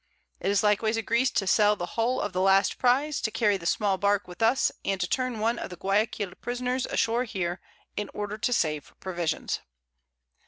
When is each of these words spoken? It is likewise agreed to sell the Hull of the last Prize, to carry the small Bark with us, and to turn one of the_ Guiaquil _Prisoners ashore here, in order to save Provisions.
It 0.39 0.49
is 0.49 0.63
likewise 0.63 0.97
agreed 0.97 1.27
to 1.27 1.45
sell 1.45 1.75
the 1.75 1.85
Hull 1.93 2.21
of 2.21 2.33
the 2.33 2.41
last 2.41 2.79
Prize, 2.79 3.21
to 3.21 3.29
carry 3.29 3.55
the 3.57 3.67
small 3.67 3.99
Bark 3.99 4.27
with 4.27 4.41
us, 4.41 4.71
and 4.83 4.99
to 4.99 5.07
turn 5.07 5.37
one 5.37 5.59
of 5.59 5.69
the_ 5.69 5.77
Guiaquil 5.77 6.31
_Prisoners 6.41 6.87
ashore 6.87 7.25
here, 7.25 7.61
in 7.95 8.09
order 8.11 8.39
to 8.39 8.51
save 8.51 8.95
Provisions. 8.99 9.59